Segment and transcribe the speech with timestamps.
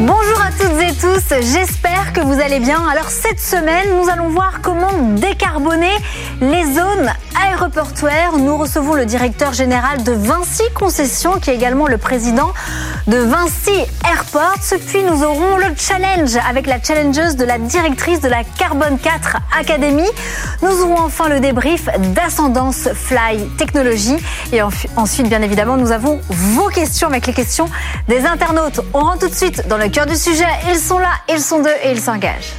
[0.00, 2.86] Bonjour à toutes et tous, j'espère que vous allez bien.
[2.86, 5.96] Alors cette semaine, nous allons voir comment décarboner
[6.42, 7.10] les zones
[7.42, 8.36] aéroportuaires.
[8.38, 12.52] Nous recevons le directeur général de Vinci Concession, qui est également le président
[13.06, 13.72] de Vinci
[14.06, 14.58] Airports.
[14.86, 19.38] Puis nous aurons le challenge avec la challengeuse de la directrice de la Carbone 4
[19.58, 20.08] Academy.
[20.60, 24.18] Nous aurons enfin le débrief d'Ascendance Fly Technologies.
[24.52, 27.70] Et ensuite, bien évidemment, nous avons vos questions avec les questions
[28.08, 28.80] des internautes.
[28.92, 30.44] On rentre tout de suite dans le cœur du sujet.
[30.68, 32.52] Ils sont là, ils sont deux et ils s'engagent.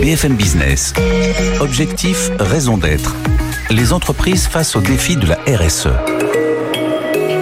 [0.00, 0.92] BFM Business.
[1.60, 3.14] Objectif, raison d'être.
[3.70, 5.88] Les entreprises face aux défis de la RSE.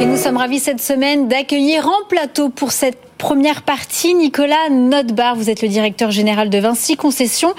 [0.01, 5.37] Et nous sommes ravis cette semaine d'accueillir en plateau pour cette Première partie, Nicolas Notbar,
[5.37, 7.55] vous êtes le directeur général de Vinci Concessions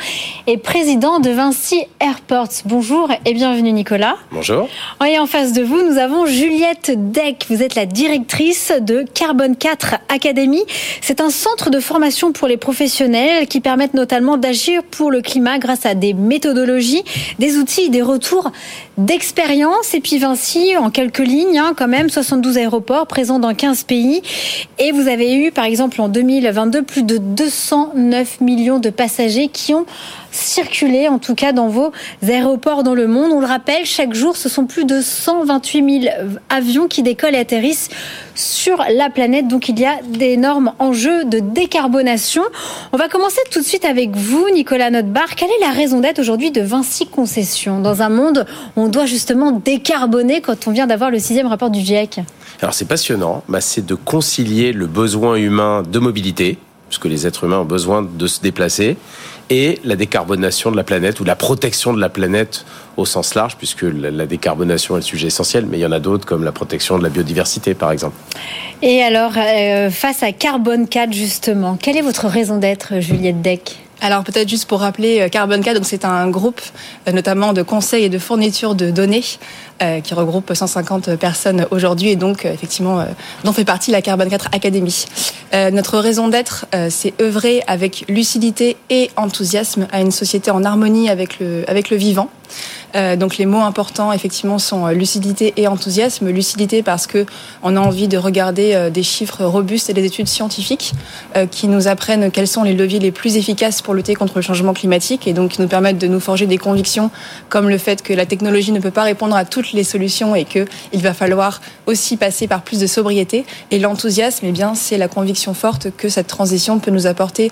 [0.46, 2.62] et président de Vinci Airports.
[2.66, 4.18] Bonjour et bienvenue Nicolas.
[4.32, 4.70] Bonjour.
[5.08, 7.48] Et en face de vous, nous avons Juliette Deck.
[7.50, 10.64] Vous êtes la directrice de Carbone 4 Academy.
[11.02, 15.58] C'est un centre de formation pour les professionnels qui permettent notamment d'agir pour le climat
[15.58, 17.04] grâce à des méthodologies,
[17.40, 18.52] des outils, des retours
[18.98, 19.94] d'expérience.
[19.94, 24.22] Et puis Vinci, en quelques lignes, hein, quand même, 72 aéroports présents dans 15 pays.
[24.80, 29.74] Et vous avez eu par exemple, en 2022, plus de 209 millions de passagers qui
[29.74, 29.86] ont
[30.38, 31.92] circulé, en tout cas dans vos
[32.28, 33.32] aéroports dans le monde.
[33.34, 36.16] On le rappelle, chaque jour, ce sont plus de 128 000
[36.50, 37.90] avions qui décollent et atterrissent
[38.36, 39.48] sur la planète.
[39.48, 42.44] Donc il y a d'énormes enjeux de décarbonation.
[42.94, 45.36] On va commencer tout de suite avec vous, Nicolas Notbar.
[45.36, 49.06] Quelle est la raison d'être aujourd'hui de Vinci Concessions dans un monde où on doit
[49.06, 52.20] justement décarboner quand on vient d'avoir le sixième rapport du GIEC
[52.62, 56.58] Alors c'est passionnant, bah, c'est de concilier le besoin humain de mobilité,
[56.90, 58.98] puisque les êtres humains ont besoin de se déplacer,
[59.50, 62.66] et la décarbonation de la planète ou la protection de la planète
[62.98, 66.00] au sens large, puisque la, décarbonation est le sujet essentiel, mais il y en a
[66.00, 68.16] d'autres comme la protection de la biodiversité, par exemple.
[68.82, 73.87] Et alors, euh, face à Carbone 4, justement, quelle est votre raison d'être, Juliette Deck?
[74.02, 76.62] Alors peut-être juste pour rappeler, euh, Carbon 4, donc c'est un groupe
[77.08, 79.24] euh, notamment de conseils et de fourniture de données
[79.82, 83.06] euh, qui regroupe 150 personnes aujourd'hui et donc effectivement
[83.44, 85.06] dont fait partie la Carbon 4 Academy.
[85.54, 91.40] notre raison d'être, c'est œuvrer avec lucidité et enthousiasme à une société en harmonie avec
[91.40, 92.30] le, avec le vivant.
[92.96, 96.30] Euh, donc les mots importants effectivement sont euh, lucidité et enthousiasme.
[96.30, 97.26] Lucidité parce que
[97.64, 100.94] on a envie de regarder euh, des chiffres robustes et des études scientifiques
[101.52, 104.74] qui nous apprennent quels sont les leviers les plus efficaces pour lutter contre le changement
[104.74, 107.12] climatique et donc qui nous permettent de nous forger des convictions
[107.50, 110.46] comme le fait que la technologie ne peut pas répondre à toutes les solutions et
[110.46, 113.46] que il va falloir aussi passer par plus de sobriété.
[113.72, 117.52] Et l'enthousiasme, eh bien, c'est la conviction forte que cette transition peut nous apporter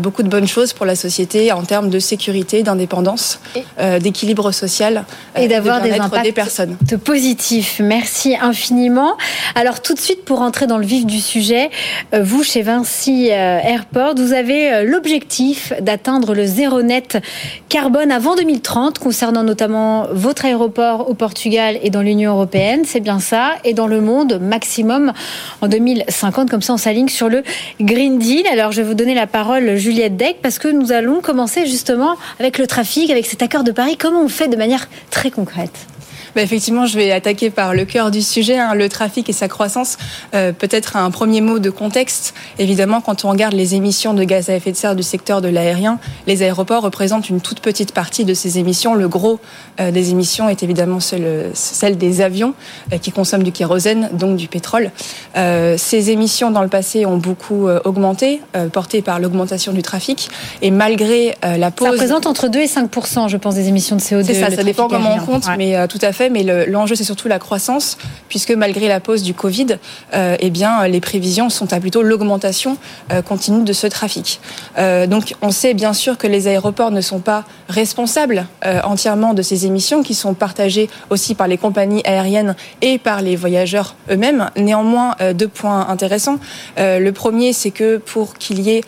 [0.00, 3.40] beaucoup de bonnes choses pour la société en termes de sécurité, d'indépendance,
[4.00, 4.69] d'équilibre social
[5.36, 6.76] et d'avoir des impacts des personnes.
[7.04, 7.80] positifs.
[7.82, 9.16] Merci infiniment.
[9.54, 11.70] Alors tout de suite pour entrer dans le vif du sujet,
[12.14, 17.18] euh, vous chez Vinci euh, Airport, vous avez euh, l'objectif d'atteindre le zéro net
[17.68, 23.20] carbone avant 2030 concernant notamment votre aéroport au Portugal et dans l'Union européenne, c'est bien
[23.20, 25.12] ça, et dans le monde maximum
[25.60, 27.42] en 2050 comme ça on s'aligne sur le
[27.80, 28.46] Green Deal.
[28.46, 32.16] Alors je vais vous donner la parole Juliette Deck parce que nous allons commencer justement
[32.38, 33.96] avec le trafic, avec cet accord de Paris.
[33.96, 35.86] Comment on fait de manière très concrète
[36.34, 39.48] bah, effectivement, je vais attaquer par le cœur du sujet, hein, le trafic et sa
[39.48, 39.96] croissance.
[40.34, 42.34] Euh, peut-être un premier mot de contexte.
[42.58, 45.48] Évidemment, quand on regarde les émissions de gaz à effet de serre du secteur de
[45.48, 48.94] l'aérien, les aéroports représentent une toute petite partie de ces émissions.
[48.94, 49.40] Le gros
[49.80, 52.54] euh, des émissions est évidemment celle, celle des avions
[52.92, 54.90] euh, qui consomment du kérosène, donc du pétrole.
[55.34, 58.40] ces émissions dans le passé ont beaucoup augmenté,
[58.72, 60.28] portées par l'augmentation du trafic.
[60.62, 61.88] Et malgré la pause...
[61.88, 62.90] Ça représente entre 2 et 5
[63.28, 64.24] je pense, des émissions de CO2.
[64.24, 67.28] C'est ça, ça dépend comment on compte, mais tout à fait mais l'enjeu c'est surtout
[67.28, 67.96] la croissance,
[68.28, 69.78] puisque malgré la pause du Covid,
[70.14, 72.76] euh, eh bien les prévisions sont à plutôt l'augmentation
[73.12, 74.40] euh, continue de ce trafic.
[74.78, 78.46] Euh, donc on sait bien sûr que les aéroports ne sont pas responsables
[78.84, 83.36] entièrement de ces émissions, qui sont partagées aussi par les compagnies aériennes et par les
[83.36, 84.50] voyageurs eux-mêmes.
[84.56, 86.38] Néanmoins, deux points intéressants.
[86.76, 88.82] le premier, c'est que pour qu'il y ait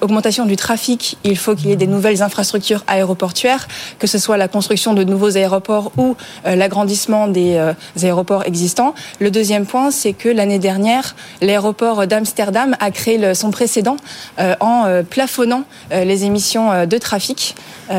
[0.00, 3.66] augmentation du trafic, il faut qu'il y ait des nouvelles infrastructures aéroportuaires,
[3.98, 6.16] que ce soit la construction de nouveaux aéroports ou
[6.54, 7.72] l'agrandissement des euh,
[8.02, 8.94] aéroports existants.
[9.20, 13.96] Le deuxième point, c'est que l'année dernière, l'aéroport d'Amsterdam a créé son précédent
[14.38, 17.54] euh, en plafonnant les émissions de trafic.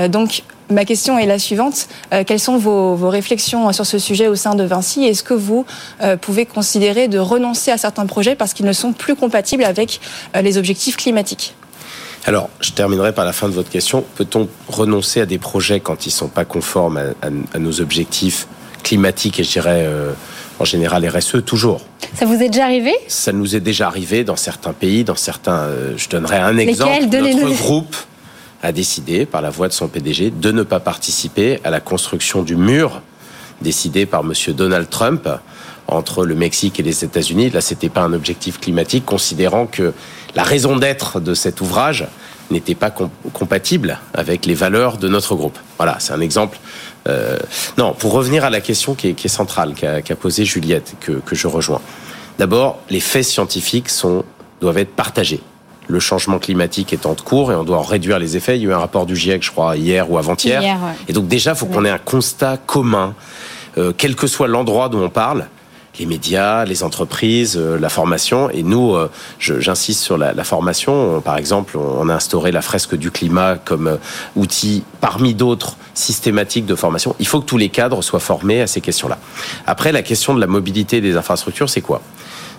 [0.10, 1.88] Donc, Ma question est la suivante.
[2.26, 5.06] quelles sont vos, vos, réflexions sur ce sujet au sein de Vinci?
[5.06, 5.66] Est-ce que vous
[6.20, 10.02] pouvez considérer de renoncer à certains projets parce qu'ils ne sont plus compatibles avec
[10.36, 11.56] les objectifs climatiques?
[12.26, 14.04] Alors, je terminerai par la fin de votre question.
[14.16, 18.48] Peut-on renoncer à des projets quand ils ne sont pas conformes à, nos objectifs
[18.84, 20.12] climatiques et je dirais euh,
[20.60, 21.82] en général RSE Toujours.
[22.14, 22.94] Ça vous est déjà arrivé?
[23.08, 25.60] Ça nous est déjà arrivé dans certains pays, dans certains.
[25.60, 27.08] Euh, je donnerai un exemple.
[27.08, 27.96] De Notre groupe
[28.64, 32.44] a décidé, par la voix de son PDG, de ne pas participer à la construction
[32.44, 33.02] du mur
[33.62, 34.34] décidé par M.
[34.54, 35.28] Donald Trump
[35.88, 37.50] entre le Mexique et les États-Unis.
[37.50, 39.94] Là, c'était pas un objectif climatique, considérant que
[40.38, 42.06] la raison d'être de cet ouvrage
[42.52, 45.58] n'était pas compatible avec les valeurs de notre groupe.
[45.78, 46.60] Voilà, c'est un exemple.
[47.08, 47.40] Euh,
[47.80, 51.48] non, pour revenir à la question qui est, centrale, qu'a posée Juliette, que, que je
[51.48, 51.82] rejoins.
[52.38, 54.24] D'abord, les faits scientifiques sont,
[54.62, 55.42] doivent être partagés.
[55.88, 58.58] Le changement climatique est en cours et on doit en réduire les effets.
[58.58, 60.62] Il y a eu un rapport du GIEC, je crois, hier ou avant-hier.
[61.08, 63.16] Et donc déjà, il faut qu'on ait un constat commun,
[63.80, 65.48] euh, quel que soit l'endroit d'où on parle,
[66.00, 68.50] les médias, les entreprises, euh, la formation.
[68.50, 69.10] Et nous, euh,
[69.40, 71.22] j'insiste sur la, formation.
[71.22, 73.98] par exemple, on a instauré la fresque du climat comme euh,
[74.36, 77.16] outil parmi d'autres systématiques de formation.
[77.20, 79.18] Il faut que tous les cadres soient formés à ces questions-là.
[79.66, 82.02] Après, la question de la mobilité des infrastructures, c'est quoi?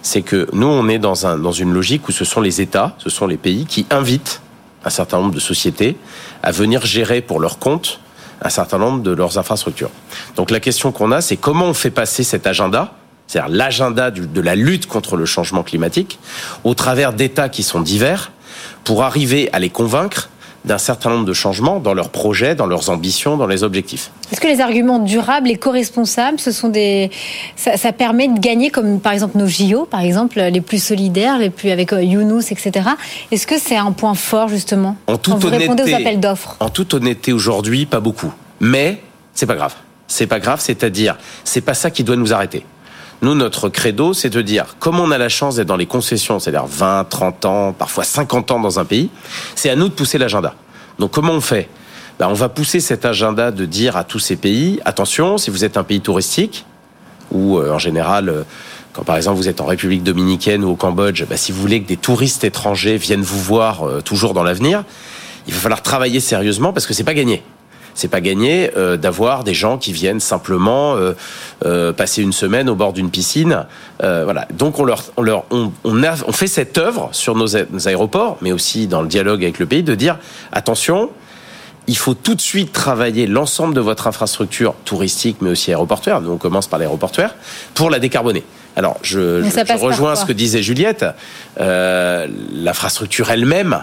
[0.03, 2.95] C'est que nous, on est dans, un, dans une logique où ce sont les États,
[2.99, 4.41] ce sont les pays qui invitent
[4.85, 5.97] un certain nombre de sociétés
[6.43, 8.01] à venir gérer pour leur compte
[8.41, 9.91] un certain nombre de leurs infrastructures.
[10.37, 12.93] Donc la question qu'on a, c'est comment on fait passer cet agenda
[13.29, 16.19] c'est-à-dire l'agenda de la lutte contre le changement climatique,
[16.65, 18.33] au travers d'États qui sont divers,
[18.85, 20.31] pour arriver à les convaincre
[20.65, 24.11] d'un certain nombre de changements dans leurs projets, dans leurs ambitions, dans les objectifs.
[24.33, 27.11] Est-ce que les arguments durables et co-responsables, ce sont des,
[27.57, 31.51] ça, permet de gagner, comme par exemple nos JO, par exemple les plus solidaires, les
[31.51, 32.91] plus avec euh, Younous, etc.
[33.31, 34.97] Est-ce que c'est un point fort justement?
[35.07, 39.01] En toute quand vous répondez aux appels d'offres En toute honnêteté, aujourd'hui, pas beaucoup, mais
[39.35, 39.75] c'est pas grave.
[40.07, 42.65] C'est pas grave, c'est-à-dire, c'est pas ça qui doit nous arrêter.
[43.21, 46.39] Nous, notre credo, c'est de dire, comme on a la chance d'être dans les concessions,
[46.39, 49.11] c'est-à-dire 20, 30 ans, parfois 50 ans dans un pays,
[49.55, 50.55] c'est à nous de pousser l'agenda.
[50.99, 51.69] Donc comment on fait?
[52.19, 55.65] Ben, On va pousser cet agenda de dire à tous ces pays, attention, si vous
[55.65, 56.65] êtes un pays touristique,
[57.33, 58.29] ou euh, en général...
[58.29, 58.43] Euh,
[58.95, 61.81] quand par exemple vous êtes en République dominicaine ou au Cambodge, ben, si vous voulez
[61.81, 64.83] que des touristes étrangers viennent vous voir euh, toujours dans l'avenir,
[65.47, 67.45] il va falloir travailler sérieusement parce que c'est pas gagné
[67.99, 71.15] c'est pas gagné euh, d'avoir des gens qui viennent simplement euh,
[71.65, 73.67] euh, passer une semaine au bord d'une piscine.
[74.01, 74.47] voilà.
[74.53, 77.89] Donc on leur, on leur, on, on, a, on fait cette œuvre sur nos, nos
[77.89, 80.19] aéroports, mais aussi dans le dialogue avec le pays, de dire
[80.53, 81.11] attention
[81.89, 86.21] il faut tout de suite travailler l'ensemble de votre infrastructure touristique, mais aussi aéroportuaire.
[86.21, 87.35] Nous, on commence par l'aéroportuaire
[87.73, 88.45] pour la décarboner.
[88.77, 91.07] Alors, je, je, je rejoins ce que disait Juliette.
[91.59, 93.83] Euh, L'infrastructure elle-même,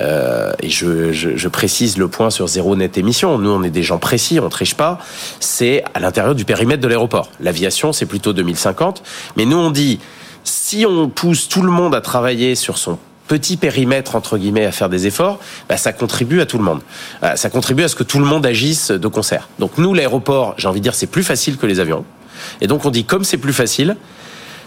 [0.00, 3.38] euh, et je, précise le point sur zéro net émission.
[3.38, 4.98] Nous, on est des gens précis, on triche pas.
[5.40, 7.30] C'est à l'intérieur du périmètre de l'aéroport.
[7.40, 9.02] L'aviation, c'est plutôt 2050.
[9.36, 9.98] Mais nous, on dit,
[10.44, 14.72] si on pousse tout le monde à travailler sur son petit périmètre entre guillemets à
[14.72, 16.80] faire des efforts, bah, ça contribue à tout le monde.
[17.22, 19.48] Euh, ça contribue à ce que tout le monde agisse de concert.
[19.58, 22.04] Donc nous, l'aéroport, j'ai envie de dire, c'est plus facile que les avions.
[22.60, 23.96] Et donc on dit, comme c'est plus facile,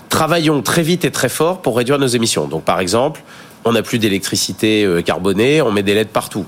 [0.10, 2.48] travaillons très vite et très fort pour réduire nos émissions.
[2.48, 3.24] Donc par exemple,
[3.66, 6.46] on n'a plus d'électricité euh, carbonée, on met des LED partout.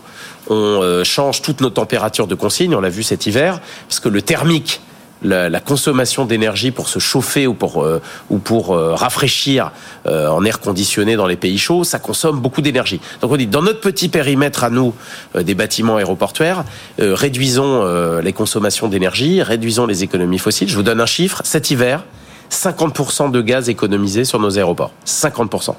[0.50, 4.10] On euh, change toutes nos températures de consigne, on l'a vu cet hiver, parce que
[4.10, 4.81] le thermique,
[5.25, 9.71] la, consommation d'énergie pour se chauffer ou pour, euh, ou pour rafraîchir
[10.06, 13.00] en air conditionné dans les pays chauds, ça consomme beaucoup d'énergie.
[13.21, 14.94] Donc on dit, dans notre petit périmètre à nous,
[15.33, 16.65] des bâtiments aéroportuaires,
[16.98, 20.67] réduisons les consommations d'énergie, réduisons les économies fossiles.
[20.67, 22.03] Je vous donne un chiffre, cet hiver,
[22.51, 24.91] 50% de gaz économisé sur nos aéroports.
[25.08, 25.74] 50%.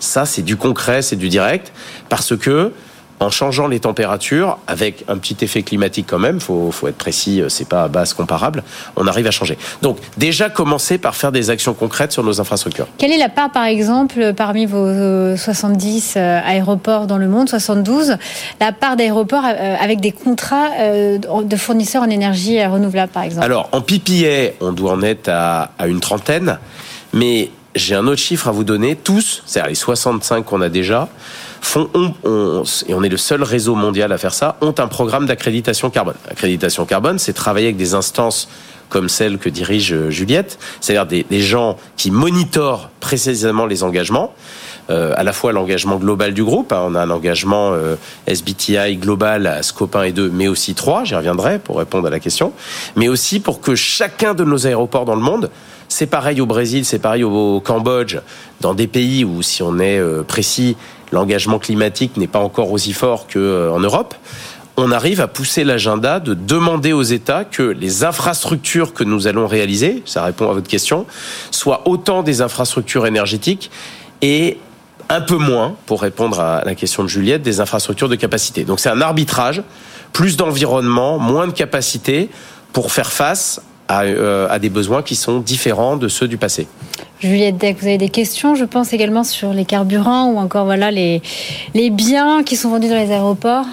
[0.00, 1.72] Ça, c'est du concret, c'est du direct,
[2.08, 2.72] parce que
[3.20, 7.40] en changeant les températures, avec un petit effet climatique quand même, faut, faut être précis,
[7.40, 8.62] euh, c'est pas à base comparable,
[8.96, 9.56] on arrive à changer.
[9.82, 12.86] Donc déjà commencer par faire des actions concrètes sur nos infrastructures.
[12.98, 18.16] Quelle est la part, par exemple, parmi vos 70 euh, aéroports dans le monde, 72,
[18.60, 23.44] la part d'aéroports euh, avec des contrats de fournisseurs en énergie renouvelable, par exemple?
[23.44, 26.58] Alors en PPA, on doit en être à, à une trentaine,
[27.12, 28.96] mais j'ai un autre chiffre à vous donner.
[28.96, 31.08] Tous, c'est-à-dire les 65 qu'on a déjà,
[31.60, 31.88] font,
[32.86, 36.16] et on est le seul réseau mondial à faire ça, ont un programme d'accréditation carbone.
[36.30, 38.48] Accréditation carbone, c'est travailler avec des instances
[38.88, 44.32] comme celle que dirige euh, Juliette, c'est-à-dire des, gens qui monitorent précisément les engagements.
[44.90, 48.96] Euh, à la fois l'engagement global du groupe, hein, on a un engagement euh, SBTI
[48.96, 52.20] global à Scope 1 et 2, mais aussi 3, j'y reviendrai pour répondre à la
[52.20, 52.52] question,
[52.94, 55.50] mais aussi pour que chacun de nos aéroports dans le monde
[55.88, 58.18] c'est pareil au Brésil, c'est pareil au Cambodge,
[58.60, 60.76] dans des pays où, si on est euh, précis,
[61.12, 64.14] l'engagement climatique n'est pas encore aussi fort qu'en euh, Europe.
[64.76, 69.46] On arrive à pousser l'agenda de demander aux États que les infrastructures que nous allons
[69.46, 71.06] réaliser, ça répond à votre question,
[71.52, 73.70] soient autant des infrastructures énergétiques
[74.20, 74.58] et
[75.08, 78.64] un peu moins, pour répondre à la question de Juliette, des infrastructures de capacité.
[78.64, 79.62] Donc c'est un arbitrage,
[80.12, 82.30] plus d'environnement, moins de capacité
[82.72, 86.66] pour faire face à, euh, à, des besoins qui sont différents de ceux du passé.
[87.20, 90.90] Juliette Deck, vous avez des questions, je pense également sur les carburants ou encore voilà
[90.90, 91.22] les,
[91.74, 93.66] les biens qui sont vendus dans les aéroports?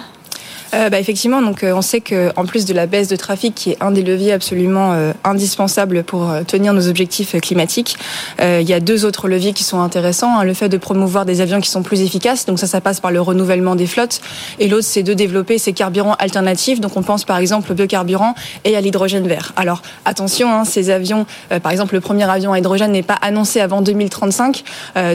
[0.74, 3.54] Euh, bah, Effectivement, donc euh, on sait que en plus de la baisse de trafic,
[3.54, 7.96] qui est un des leviers absolument euh, indispensables pour euh, tenir nos objectifs climatiques,
[8.40, 10.38] euh, il y a deux autres leviers qui sont intéressants.
[10.38, 10.44] Hein.
[10.44, 13.10] le fait de promouvoir des avions qui sont plus efficaces, donc ça, ça passe par
[13.10, 14.20] le renouvellement des flottes,
[14.58, 16.80] et l'autre, c'est de développer ces carburants alternatifs.
[16.80, 19.52] Donc on pense par exemple au biocarburant et à l'hydrogène vert.
[19.56, 21.26] Alors attention, hein, ces avions,
[21.62, 24.64] par exemple, le premier avion à hydrogène n'est pas annoncé avant 2035,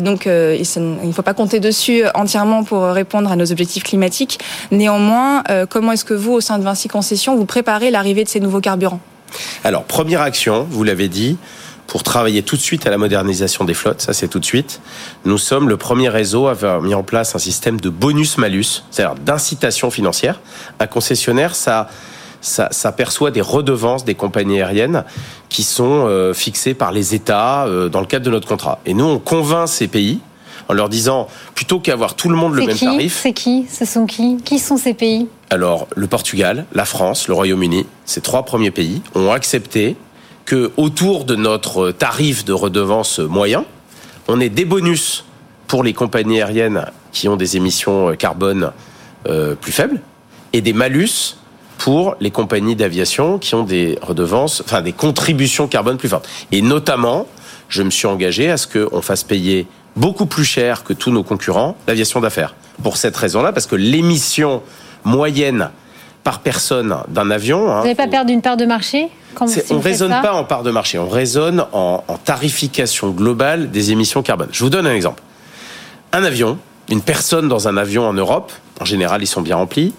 [0.01, 4.39] donc il ne faut pas compter dessus entièrement pour répondre à nos objectifs climatiques.
[4.71, 8.29] Néanmoins, euh, comment est-ce que vous, au sein de Vinci Concessions, vous préparez l'arrivée de
[8.29, 8.99] ces nouveaux carburants?
[9.63, 11.37] Alors, première action, vous l'avez dit,
[11.87, 14.81] pour travailler tout de suite à la modernisation des flottes, ça c'est tout de suite.
[15.25, 19.15] Nous sommes le premier réseau à avoir mis en place un système de bonus-malus, c'est-à-dire
[19.15, 20.41] d'incitation financière.
[20.79, 21.87] Un concessionnaire, ça,
[22.41, 25.05] ça, perçoit des redevances des compagnies aériennes
[25.49, 28.79] qui sont euh, fixées par les États euh, dans le cadre de notre contrat.
[28.85, 30.19] Et nous, on convainc ces pays
[30.67, 33.19] en leur disant plutôt qu'avoir tout le monde le même tarif.
[33.21, 37.33] C'est qui Ce sont qui Qui sont ces pays Alors le Portugal, la France, le
[37.33, 39.95] Royaume-Uni, ces trois premiers pays ont accepté
[40.45, 43.65] que autour de notre tarif de redevance moyen,
[44.27, 45.25] on ait des bonus
[45.67, 48.71] pour les compagnies aériennes qui ont des émissions carbone
[49.27, 50.01] euh, plus faibles
[50.53, 51.35] et des malus
[51.77, 56.27] pour les compagnies d'aviation qui ont des redevances, enfin des contributions carbone plus fortes.
[56.51, 57.27] Et notamment,
[57.69, 59.67] je me suis engagé à ce qu'on fasse payer
[59.97, 62.55] beaucoup plus cher que tous nos concurrents l'aviation d'affaires.
[62.83, 64.61] Pour cette raison-là, parce que l'émission
[65.03, 65.69] moyenne
[66.23, 67.71] par personne d'un avion.
[67.71, 70.63] Hein, Vous n'avez pas perdu une part de marché on ne raisonne pas en part
[70.63, 74.49] de marché, on raisonne en, tarification globale des émissions carbone.
[74.51, 75.21] Je vous donne un exemple.
[76.11, 76.57] Un avion,
[76.89, 79.93] une personne dans un avion en Europe, en général ils sont bien remplis,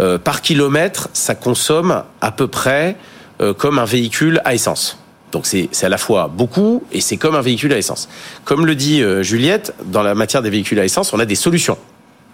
[0.00, 2.96] euh, par kilomètre, ça consomme à peu près
[3.40, 4.98] euh, comme un véhicule à essence.
[5.32, 8.08] Donc c'est à la fois beaucoup et c'est comme un véhicule à essence.
[8.44, 11.34] Comme le dit euh, Juliette, dans la matière des véhicules à essence, on a des
[11.34, 11.76] solutions.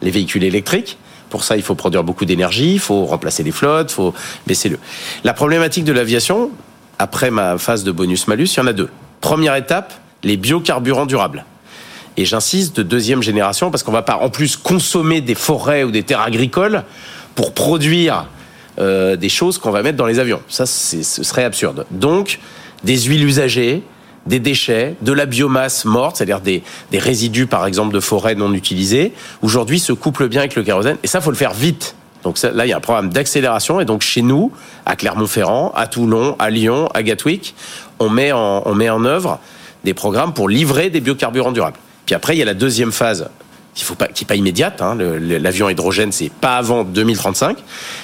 [0.03, 0.99] Les véhicules électriques,
[1.31, 4.15] pour ça, il faut produire beaucoup d'énergie, il faut remplacer les flottes, il faut
[4.47, 4.79] baisser le.
[5.25, 6.51] La problématique de l'aviation,
[6.99, 8.91] après ma phase de bonus-malus, il y en a deux.
[9.21, 11.45] Première étape, les biocarburants durables.
[12.17, 15.91] Et j'insiste, de deuxième génération, parce qu'on va pas en plus consommer des forêts ou
[15.91, 16.85] des terres agricoles
[17.35, 18.27] pour produire
[18.79, 20.41] euh, des choses qu'on va mettre dans les avions.
[20.49, 21.87] Ça, ce serait absurde.
[21.91, 22.39] Donc,
[22.85, 23.83] des huiles usagées,
[24.27, 26.63] des déchets, de la biomasse morte, c'est-à-dire des,
[26.93, 29.13] résidus par exemple de forêt non utilisés,
[29.43, 30.97] aujourd'hui se couplent bien avec le kérosène.
[31.03, 31.95] Et ça, faut le faire vite.
[32.23, 33.81] Donc là, il y a un programme d'accélération.
[33.81, 34.51] Et donc chez nous,
[34.87, 37.55] à Clermont-Ferrand, à Toulon, à Lyon, à Gatwick,
[37.99, 39.41] on met en, œuvre
[39.85, 41.77] des programmes pour livrer des biocarburants durables.
[42.07, 43.29] Puis après, il y a la deuxième phase
[43.75, 44.81] qui faut pas, qui est pas immédiate.
[44.81, 47.59] Hein, L'avion hydrogène, c'est pas avant 2035.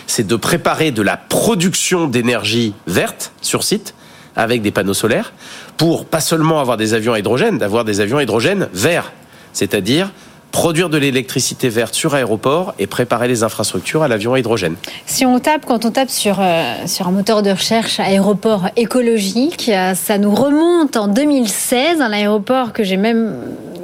[0.07, 3.95] C'est de préparer de la production d'énergie verte sur site
[4.37, 5.33] avec des panneaux solaires
[5.77, 9.13] pour pas seulement avoir des avions à hydrogène, d'avoir des avions à hydrogène verts,
[9.53, 10.11] c'est-à-dire
[10.53, 14.75] produire de l'électricité verte sur aéroport et préparer les infrastructures à l'avion à hydrogène.
[15.07, 19.71] Si on tape, quand on tape sur, euh, sur un moteur de recherche aéroport écologique,
[19.73, 23.35] euh, ça nous remonte en 2016, un aéroport que j'ai même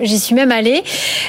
[0.00, 0.82] j'y suis même allée.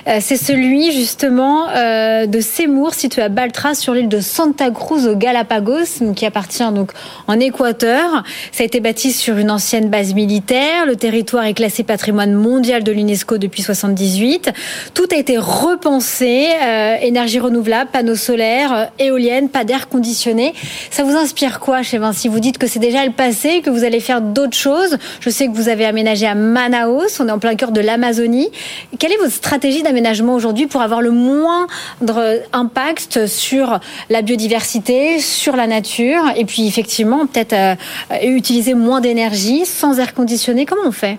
[0.07, 5.15] Euh, c'est celui justement de Seymour, situé à Baltras, sur l'île de Santa Cruz, au
[5.15, 6.91] Galapagos, qui appartient donc
[7.27, 8.23] en Équateur.
[8.51, 10.85] Ça a été bâti sur une ancienne base militaire.
[10.85, 14.51] Le territoire est classé patrimoine mondial de l'UNESCO depuis 78.
[14.93, 20.53] Tout a été repensé, euh, énergie renouvelable, panneaux solaires, euh, éoliennes, pas d'air conditionné.
[20.91, 22.27] Ça vous inspire quoi chez Vinci?
[22.27, 24.97] Vous dites que c'est déjà le passé, que vous allez faire d'autres choses.
[25.19, 28.49] Je sais que vous avez aménagé à Manaus, on est en plein cœur de l'Amazonie.
[28.99, 35.55] Quelle est votre stratégie d'aménagement aujourd'hui pour avoir le moindre impact sur la biodiversité, sur
[35.55, 37.75] la nature, et puis effectivement peut-être euh,
[38.23, 40.65] utiliser moins d'énergie sans air conditionné?
[40.65, 41.17] Comment on fait?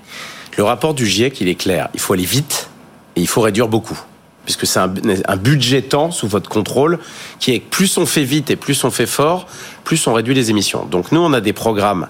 [0.56, 1.88] Le rapport du GIEC, il est clair.
[1.94, 2.68] Il faut aller vite
[3.16, 3.98] et il faut réduire beaucoup
[4.44, 4.90] puisque c'est un,
[5.26, 6.98] un, budget temps sous votre contrôle
[7.38, 9.46] qui est plus on fait vite et plus on fait fort,
[9.84, 10.86] plus on réduit les émissions.
[10.86, 12.08] Donc nous, on a des programmes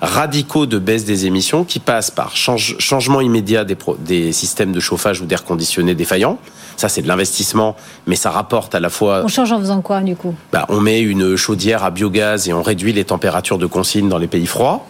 [0.00, 5.20] radicaux de baisse des émissions qui passent par changement immédiat des, des, systèmes de chauffage
[5.20, 6.38] ou d'air conditionné défaillants.
[6.76, 7.74] Ça, c'est de l'investissement,
[8.06, 9.22] mais ça rapporte à la fois...
[9.24, 10.34] On change en faisant quoi, du coup?
[10.52, 14.18] Bah, On met une chaudière à biogaz et on réduit les températures de consigne dans
[14.18, 14.86] les pays froids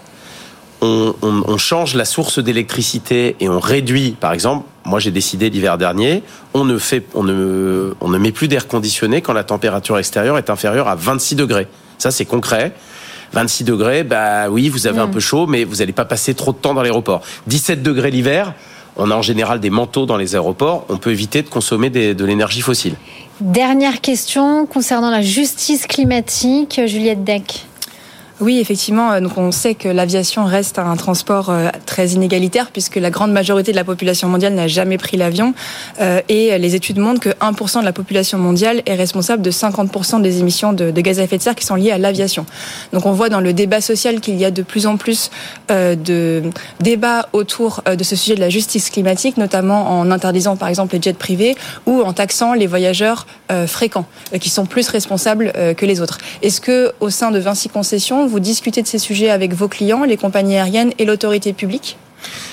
[0.82, 6.22] on, change la source d'électricité et on réduit, par exemple, moi j'ai décidé l'hiver dernier,
[6.54, 10.38] on ne, fait, on ne, on ne met plus d'air conditionné quand la température extérieure
[10.38, 11.68] est inférieure à 26 degrés.
[11.98, 12.74] Ça c'est concret.
[13.32, 15.12] 26 degrés, bah oui, vous avez un mm.
[15.12, 17.22] peu chaud, mais vous n'allez pas passer trop de temps dans l'aéroport.
[17.46, 18.54] 17 degrés l'hiver,
[18.96, 22.24] on a en général des manteaux dans les aéroports, on peut éviter de consommer de
[22.24, 22.94] l'énergie fossile.
[23.40, 27.66] Dernière question concernant la justice climatique, Juliette Deck.
[28.38, 29.12] Oui, effectivement.
[29.12, 33.32] Euh, donc on sait que l'aviation reste un transport euh, très inégalitaire puisque la grande
[33.32, 35.54] majorité de la population mondiale n'a jamais pris l'avion.
[36.00, 40.20] Euh, et les études montrent que 1% de la population mondiale est responsable de 50%
[40.20, 42.44] des émissions de, gaz à effet de serre qui sont liées à l'aviation.
[42.92, 45.30] Donc on voit dans le débat social qu'il y a de plus en plus
[45.68, 46.42] de
[46.80, 51.02] débats autour de ce sujet de la justice climatique, notamment en interdisant par exemple les
[51.02, 53.26] jets privés ou en taxant les voyageurs
[53.66, 54.06] fréquents
[54.40, 56.18] qui sont plus responsables que les autres.
[56.42, 60.04] Est-ce que au sein de Vinci Concessions vous discutez de ces sujets avec vos clients,
[60.04, 61.96] les compagnies aériennes et l'autorité publique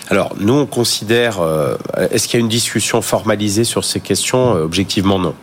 [0.09, 1.77] alors, nous, on considère, euh,
[2.11, 4.55] est-ce qu'il y a une discussion formalisée sur ces questions?
[4.55, 5.33] Euh, Objectivement, non.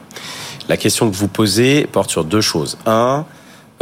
[0.68, 2.78] La question que vous posez porte sur deux choses.
[2.86, 3.24] Un,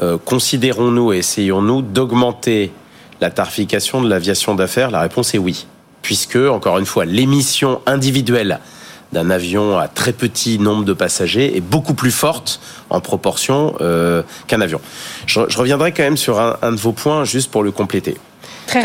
[0.01, 2.73] euh, considérons-nous et essayons-nous d'augmenter
[3.21, 4.91] la tarification de l'aviation d'affaires?
[4.91, 5.67] La réponse est oui.
[6.03, 8.61] Puisque, encore une fois, l'émission individuelle
[9.13, 12.61] d'un avion à très petit nombre de passagers est beaucoup plus forte
[12.91, 14.81] en proportion euh, qu'un avion.
[15.27, 18.17] Je, reviendrai quand même sur un, de vos points juste pour le compléter.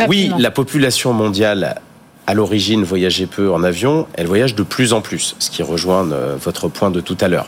[0.07, 1.81] oui, la population mondiale
[2.25, 6.09] à l'origine voyageait peu en avion, elle voyage de plus en plus, ce qui rejoint
[6.11, 7.47] euh, votre point de tout à l'heure.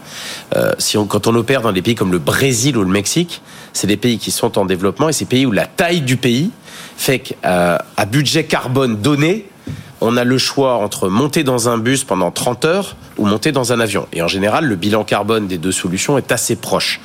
[0.55, 3.41] Euh, si on, quand on opère dans des pays comme le Brésil ou le Mexique,
[3.72, 6.17] c'est des pays qui sont en développement et c'est des pays où la taille du
[6.17, 6.51] pays
[6.98, 7.79] fait qu'à
[8.10, 9.46] budget carbone donné,
[10.02, 13.72] on a le choix entre monter dans un bus pendant 30 heures ou monter dans
[13.74, 14.08] un avion.
[14.14, 17.00] Et en général, le bilan carbone des deux solutions est assez proche.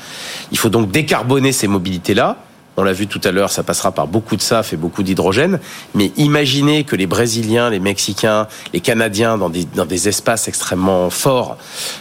[0.53, 2.37] Il faut donc décarboner ces mobilités-là.
[2.77, 5.61] On l'a vu tout à l'heure, ça passera par beaucoup de SAF et beaucoup d'hydrogène.
[5.95, 11.59] Mais imaginez que les Brésiliens, les Mexicains, les Canadiens, dans des, espaces extrêmement forts,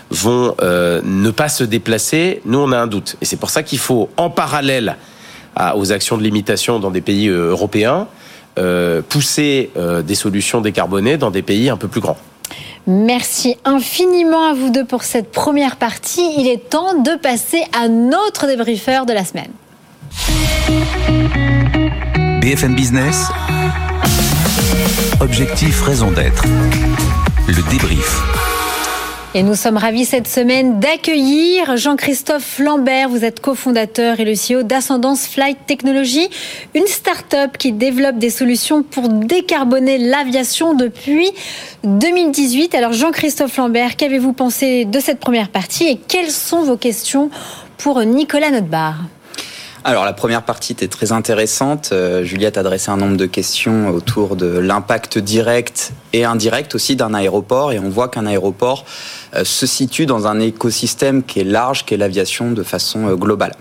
[0.10, 2.41] vont euh, ne pas se déplacer.
[2.46, 3.17] Nous, on a un doute.
[3.22, 4.96] Et c'est pour ça qu'il faut, en parallèle
[5.75, 8.08] aux actions de limitation dans des pays euh, européens,
[8.56, 12.18] pousser euh, des solutions décarbonées dans des pays un peu plus grands.
[12.88, 16.34] Merci infiniment à vous deux pour cette première partie.
[16.38, 19.51] Il est temps de passer à notre débriefeur de la semaine.
[22.41, 23.28] BFM Business.
[25.19, 26.43] Objectif, raison d'être.
[27.47, 28.21] Le débrief.
[29.36, 33.10] Et nous sommes ravis cette semaine d'accueillir Jean-Christophe Lambert.
[33.10, 36.28] Vous êtes cofondateur et le CEO d'Ascendance Flight Technology,
[36.74, 41.30] une start-up qui développe des solutions pour décarboner l'aviation depuis
[41.84, 42.74] 2018.
[42.74, 47.30] Alors Jean-Christophe Lambert, qu'avez-vous pensé de cette première partie et quelles sont vos questions
[47.78, 48.96] pour Nicolas Notbar?
[49.86, 51.92] Alors la première partie était très intéressante.
[51.94, 56.98] Euh, Juliette a adressé un nombre de questions autour de l'impact direct et indirect aussi
[56.98, 58.84] d'un aéroport et on voit qu'un aéroport
[59.36, 63.15] euh, se situe dans un écosystème qui est large, qui est l'aviation de façon euh,
[63.15, 63.56] globale.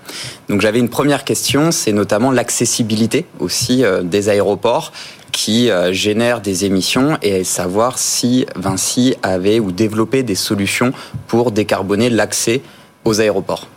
[0.48, 4.92] Donc j'avais une première question, c'est notamment l'accessibilité aussi des aéroports
[5.30, 10.92] qui génèrent des émissions et savoir si Vinci avait ou développé des solutions
[11.26, 12.62] pour décarboner l'accès
[13.04, 13.68] aux aéroports.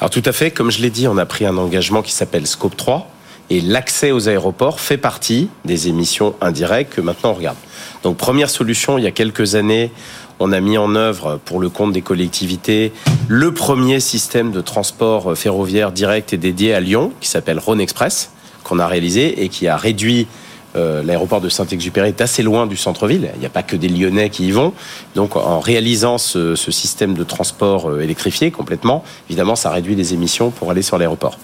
[0.00, 2.46] Alors tout à fait, comme je l'ai dit, on a pris un engagement qui s'appelle
[2.46, 3.10] Scope 3
[3.50, 7.56] et l'accès aux aéroports fait partie des émissions indirectes que maintenant on regarde.
[8.04, 9.90] Donc première solution, il y a quelques années,
[10.38, 12.92] on a mis en œuvre pour le compte des collectivités
[13.26, 18.30] le premier système de transport ferroviaire direct et dédié à Lyon qui s'appelle Rhône Express
[18.62, 20.28] qu'on a réalisé et qui a réduit
[20.76, 23.30] euh, l'aéroport de Saint-Exupéry est assez loin du centre-ville.
[23.34, 24.72] Il n'y a pas que des Lyonnais qui y vont.
[25.14, 30.50] Donc, en réalisant ce, système de transport euh, électrifié complètement, évidemment, ça réduit les émissions
[30.50, 31.38] pour aller sur l'aéroport.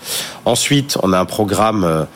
[0.45, 2.07] Ensuite, on a un programme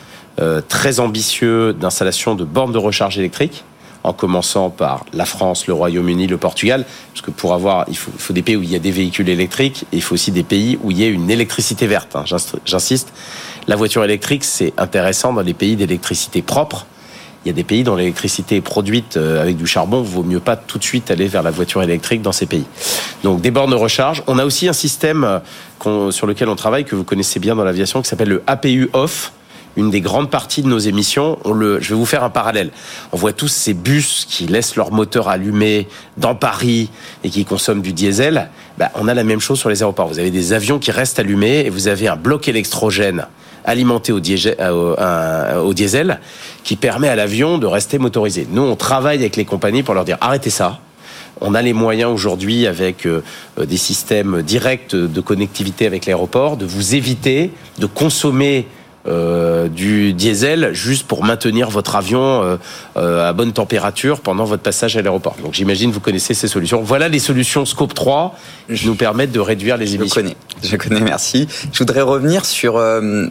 [0.40, 3.64] euh, très ambitieux d'installation de bornes de recharge électrique
[4.04, 8.32] en commençant par la France, le Royaume-Uni, le Portugal, parce que pour avoir, il faut,
[8.32, 10.78] des pays où il y a des véhicules électriques, et il faut aussi des pays
[10.82, 12.14] où il y a une électricité verte.
[12.14, 12.24] Hein.
[12.64, 13.12] J'insiste,
[13.66, 16.86] la voiture électrique, c'est intéressant dans les pays d'électricité propre,
[17.44, 20.40] il y a des pays dont l'électricité est produite euh, avec du charbon, vaut mieux
[20.40, 22.66] pas tout de suite aller vers la voiture électrique dans ces pays.
[23.22, 24.22] Donc des bornes de recharge.
[24.26, 25.40] On a aussi un système
[25.84, 28.90] euh, sur lequel on travaille que vous connaissez bien dans l'aviation qui s'appelle le APU
[28.92, 29.32] off
[29.78, 32.72] une des grandes parties de nos émissions, je vais vous faire un parallèle.
[33.12, 36.90] On voit tous ces bus qui laissent leur moteur allumé dans Paris
[37.22, 38.50] et qui consomment du diesel.
[38.76, 40.08] Bah, on a la même chose sur les aéroports.
[40.08, 43.26] Vous avez des avions qui restent allumés et vous avez un bloc électrogène
[43.64, 46.20] alimenté au diesel, euh, au diesel
[46.64, 48.46] qui permet à l'avion de rester motorisé.
[48.50, 50.80] Nous, on travaille avec les compagnies pour leur dire arrêtez ça.
[51.40, 53.22] On a les moyens aujourd'hui avec euh,
[53.56, 58.66] des systèmes directs de connectivité avec l'aéroport de vous éviter de consommer
[59.08, 62.56] euh, du diesel juste pour maintenir votre avion euh,
[62.96, 65.36] euh, à bonne température pendant votre passage à l'aéroport.
[65.42, 66.82] Donc j'imagine vous connaissez ces solutions.
[66.82, 68.36] Voilà les solutions Scope 3
[68.74, 70.20] qui nous permettent de réduire les émissions.
[70.20, 71.48] Je connais, je connais, merci.
[71.72, 72.82] Je voudrais revenir sur,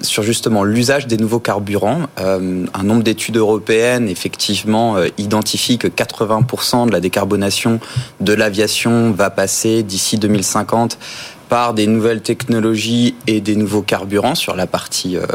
[0.02, 2.08] sur justement l'usage des nouveaux carburants.
[2.18, 7.80] un nombre d'études européennes effectivement identifie que 80% de la décarbonation
[8.20, 10.98] de l'aviation va passer d'ici 2050
[11.50, 15.26] par des nouvelles technologies et des nouveaux carburants sur la partie euh,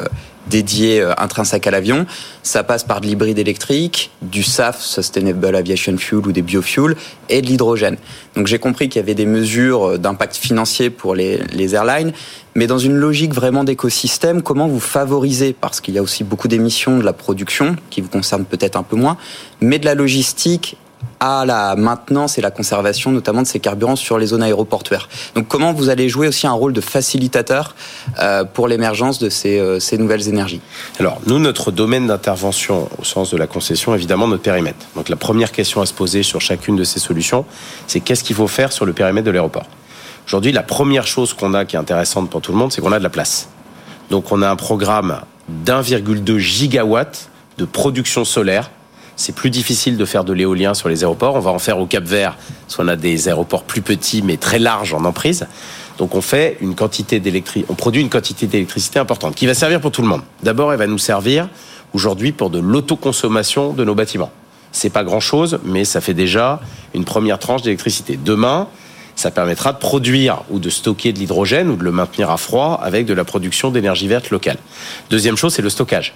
[0.48, 2.06] dédiée euh, intrinsèque à l'avion.
[2.42, 6.96] Ça passe par de l'hybride électrique, du SAF, Sustainable Aviation Fuel ou des biofuels,
[7.28, 7.96] et de l'hydrogène.
[8.36, 12.12] Donc j'ai compris qu'il y avait des mesures euh, d'impact financier pour les, les airlines,
[12.54, 16.48] mais dans une logique vraiment d'écosystème, comment vous favorisez, parce qu'il y a aussi beaucoup
[16.48, 19.16] d'émissions de la production, qui vous concernent peut-être un peu moins,
[19.60, 20.76] mais de la logistique
[21.20, 25.08] à la maintenance et la conservation notamment de ces carburants sur les zones aéroportuaires.
[25.34, 27.76] Donc comment vous allez jouer aussi un rôle de facilitateur
[28.18, 30.60] euh, pour l'émergence de ces, euh, ces, nouvelles énergies?
[30.98, 34.84] Alors nous, notre domaine d'intervention au sens de la concession, évidemment notre périmètre.
[34.96, 37.44] Donc la première question à se poser sur chacune de ces solutions,
[37.86, 39.66] c'est qu'est-ce qu'il faut faire sur le périmètre de l'aéroport?
[40.26, 42.92] Aujourd'hui, la première chose qu'on a qui est intéressante pour tout le monde, c'est qu'on
[42.92, 43.48] a de la place.
[44.10, 48.70] Donc on a un programme d'1,2 gigawatt de production solaire
[49.22, 51.36] c'est plus difficile de faire de l'éolien sur les aéroports.
[51.36, 54.36] On va en faire au Cap Vert, parce qu'on a des aéroports plus petits mais
[54.36, 55.46] très larges en emprise.
[55.98, 59.80] Donc on fait une quantité d'électricité, on produit une quantité d'électricité importante qui va servir
[59.80, 60.22] pour tout le monde.
[60.42, 61.48] D'abord, elle va nous servir
[61.94, 64.32] aujourd'hui pour de l'autoconsommation de nos bâtiments.
[64.72, 66.60] C'est pas grand chose, mais ça fait déjà
[66.92, 68.18] une première tranche d'électricité.
[68.24, 68.66] Demain,
[69.14, 72.80] ça permettra de produire ou de stocker de l'hydrogène ou de le maintenir à froid
[72.82, 74.56] avec de la production d'énergie verte locale.
[75.10, 76.12] Deuxième chose, c'est le stockage.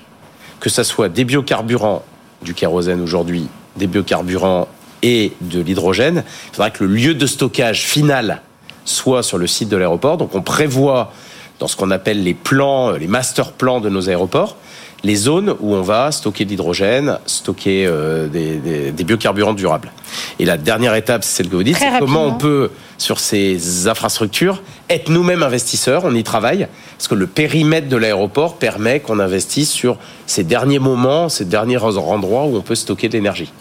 [0.59, 2.03] Que ça soit des biocarburants
[2.46, 4.68] du kérosène aujourd'hui, des biocarburants
[5.02, 8.40] et de l'hydrogène, il faudra que le lieu de stockage final
[8.85, 10.16] soit sur le site de l'aéroport.
[10.16, 11.12] Donc on prévoit
[11.59, 14.56] dans ce qu'on appelle les plans, les master plans de nos aéroports,
[15.04, 19.92] les zones où on va stocker de l'hydrogène, stocker euh, des, des, biocarburants durables.
[20.38, 23.88] Et la dernière étape, c'est celle que vous dites, c'est comment on peut, sur ces
[23.88, 26.02] infrastructures, être nous-mêmes investisseurs.
[26.04, 30.78] On y travaille, parce que le périmètre de l'aéroport permet qu'on investisse sur ces derniers
[30.78, 33.52] moments, ces derniers endroits où on peut stocker de l'énergie.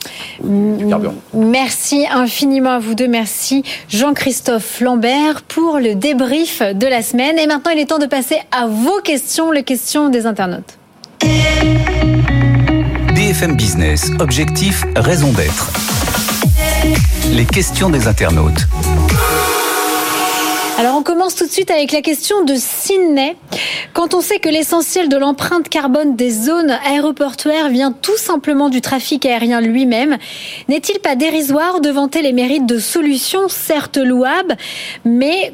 [1.34, 3.08] Merci infiniment à vous deux.
[3.08, 7.38] Merci Jean-Christophe Lambert pour le débrief de la semaine.
[7.38, 10.78] Et maintenant, il est temps de passer à vos questions, les questions des internautes.
[13.14, 15.72] BFM Business, objectif, raison d'être.
[17.32, 18.68] Les questions des internautes.
[20.78, 23.38] Alors on commence tout de suite avec la question de Sydney.
[23.94, 28.82] Quand on sait que l'essentiel de l'empreinte carbone des zones aéroportuaires vient tout simplement du
[28.82, 30.18] trafic aérien lui-même,
[30.68, 34.58] n'est-il pas dérisoire de vanter les mérites de solutions certes louables,
[35.06, 35.54] mais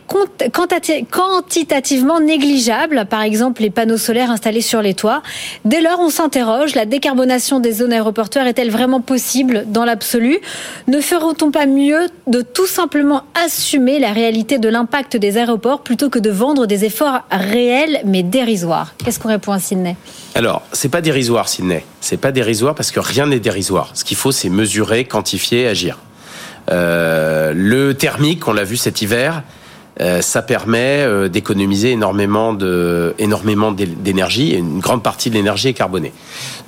[1.12, 5.22] quantitativement négligeables, par exemple les panneaux solaires installés sur les toits.
[5.66, 10.40] Dès lors, on s'interroge, la décarbonation des zones aéroportuaires est-elle vraiment possible dans l'absolu?
[10.88, 16.10] Ne ferait-on pas mieux de tout simplement assumer la réalité de l'impact des aéroports plutôt
[16.10, 18.94] que de vendre des efforts réels mais dérisoires.
[19.04, 19.96] Qu'est-ce qu'on répond à Sydney?
[20.36, 21.86] Alors, c'est pas dérisoire, Sydney.
[22.00, 23.92] C'est pas dérisoire parce que rien n'est dérisoire.
[23.94, 25.98] Ce qu'il faut, c'est mesurer, quantifier, agir.
[26.70, 29.44] Euh, le thermique, on l'a vu cet hiver,
[30.00, 36.14] euh, ça permet euh, d'économiser énormément d'énergie et une grande partie de l'énergie est carbonée.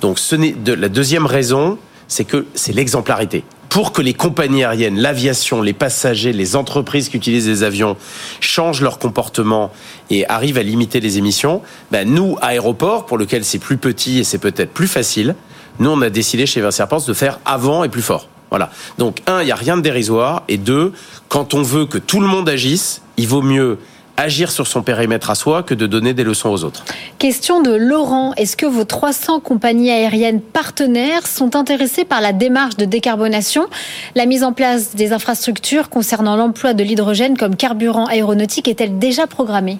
[0.00, 0.18] Donc,
[0.66, 3.44] la deuxième raison, c'est que c'est l'exemplarité
[3.74, 7.96] pour que les compagnies aériennes, l'aviation, les passagers, les entreprises qui utilisent des avions
[8.38, 9.72] changent leur comportement
[10.10, 11.60] et arrivent à limiter les émissions,
[11.90, 15.34] ben nous, aéroports, pour lequel c'est plus petit et c'est peut-être plus facile,
[15.80, 18.28] nous, on a décidé chez Vinci de faire avant et plus fort.
[18.50, 18.70] Voilà.
[18.98, 20.44] Donc, un, il n'y a rien de dérisoire.
[20.46, 20.92] Et deux,
[21.28, 23.80] quand on veut que tout le monde agisse, il vaut mieux
[24.16, 26.84] agir sur son périmètre à soi que de donner des leçons aux autres.
[27.18, 28.32] Question de Laurent.
[28.34, 33.66] Est-ce que vos 300 compagnies aériennes partenaires sont intéressées par la démarche de décarbonation
[34.14, 39.26] La mise en place des infrastructures concernant l'emploi de l'hydrogène comme carburant aéronautique est-elle déjà
[39.26, 39.78] programmée?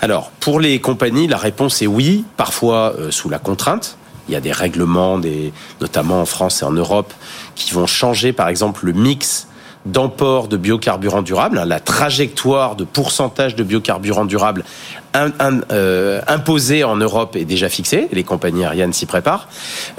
[0.00, 3.98] Alors, pour les compagnies, la réponse est oui, parfois euh, sous la contrainte.
[4.28, 7.12] Il y a des règlements, des, notamment en France et en Europe,
[7.54, 9.48] qui vont changer, par exemple, le mix
[9.86, 14.64] d'emport de biocarburants durables, hein, la trajectoire de pourcentage de biocarburants durables
[15.16, 19.48] euh, imposée en Europe est déjà fixée, les compagnies aériennes s'y préparent.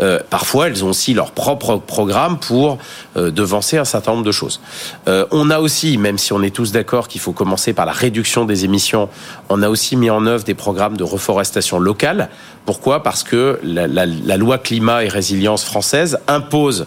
[0.02, 2.78] Euh, parfois, elles ont aussi leur propre programme pour
[3.18, 4.62] euh, devancer un certain nombre de choses.
[5.08, 8.46] on a aussi, même si on est tous d'accord qu'il faut commencer par la réduction
[8.46, 9.10] des émissions,
[9.50, 12.30] on a aussi mis en œuvre des programmes de reforestation locale.
[12.66, 13.04] Pourquoi?
[13.04, 16.86] Parce que la loi climat et résilience française impose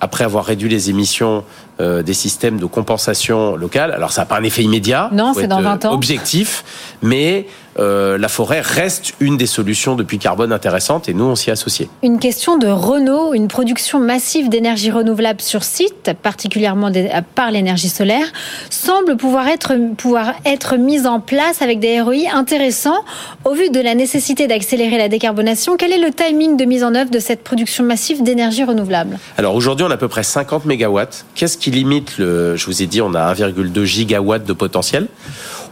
[0.00, 1.44] après avoir réduit les émissions
[1.78, 3.92] des systèmes de compensation locale.
[3.92, 5.10] Alors ça n'a pas un effet immédiat.
[5.12, 5.92] Non, c'est dans 20 ans.
[5.92, 6.64] Objectif,
[7.02, 7.46] mais
[7.78, 11.88] euh, la forêt reste une des solutions depuis carbone intéressantes et nous, on s'y associe.
[12.02, 16.90] Une question de Renault, une production massive d'énergie renouvelable sur site, particulièrement
[17.34, 18.26] par l'énergie solaire,
[18.70, 23.04] semble pouvoir être, pouvoir être mise en place avec des ROI intéressants.
[23.44, 26.94] Au vu de la nécessité d'accélérer la décarbonation, quel est le timing de mise en
[26.94, 29.18] œuvre de cette production massive d'énergie renouvelable?
[29.36, 31.26] Alors aujourd'hui, on a à peu près 50 mégawatts.
[31.34, 32.54] Qu'est-ce qui limite le...
[32.54, 35.08] Je vous ai dit, on a 1,2 gigawatts de potentiel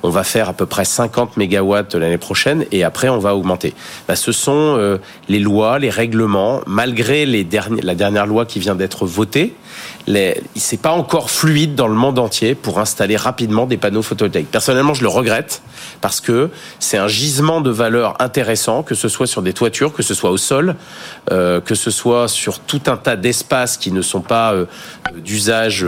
[0.05, 3.73] on va faire à peu près 50 mégawatts l'année prochaine et après on va augmenter.
[4.07, 4.99] Bah, ce sont euh,
[5.31, 7.49] les lois, les règlements, malgré les
[7.83, 9.55] la dernière loi qui vient d'être votée,
[10.07, 14.51] les, c'est pas encore fluide dans le monde entier pour installer rapidement des panneaux photovoltaïques.
[14.51, 15.62] Personnellement, je le regrette
[16.03, 20.03] parce que c'est un gisement de valeur intéressant, que ce soit sur des toitures, que
[20.03, 20.77] ce soit au sol,
[21.33, 24.67] euh, que ce soit sur tout un tas d'espaces qui ne sont pas euh,
[25.17, 25.87] d'usage,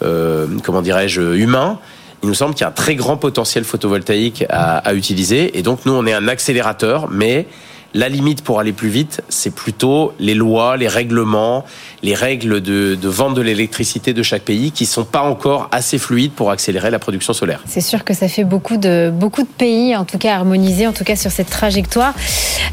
[0.00, 1.80] comment dirais-je, humain
[2.22, 5.58] il nous semble qu'il y a un très grand potentiel photovoltaïque à, utiliser.
[5.58, 7.46] Et donc, nous, on est un accélérateur, mais
[7.94, 11.64] la limite pour aller plus vite, c'est plutôt les lois, les règlements,
[12.02, 16.32] les règles de, vente de l'électricité de chaque pays qui sont pas encore assez fluides
[16.32, 17.62] pour accélérer la production solaire.
[17.66, 20.92] C'est sûr que ça fait beaucoup de, beaucoup de pays, en tout cas harmonisés, en
[20.92, 22.14] tout cas sur cette trajectoire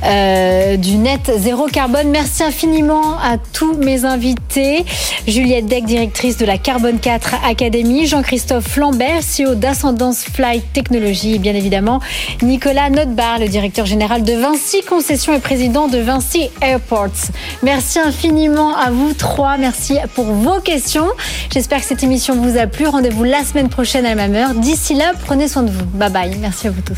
[0.03, 2.09] euh, du net zéro carbone.
[2.09, 4.85] Merci infiniment à tous mes invités.
[5.27, 11.39] Juliette Deck, directrice de la Carbone 4 Academy, Jean-Christophe Lambert, CEO d'Ascendance Flight Technologies, et
[11.39, 12.01] bien évidemment
[12.41, 14.81] Nicolas Notbar, le directeur général de Vinci
[15.15, 17.31] Et président de Vinci Airports.
[17.63, 19.55] Merci infiniment à vous trois.
[19.55, 21.07] Merci pour vos questions.
[21.53, 22.85] J'espère que cette émission vous a plu.
[22.85, 24.53] Rendez-vous la semaine prochaine à la même heure.
[24.53, 25.85] D'ici là, prenez soin de vous.
[25.85, 26.37] Bye bye.
[26.41, 26.97] Merci à vous tous.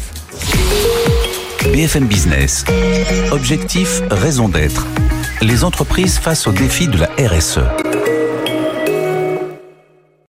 [1.71, 2.65] BFM Business.
[3.31, 4.87] Objectif, raison d'être.
[5.41, 7.59] Les entreprises face au défi de la RSE.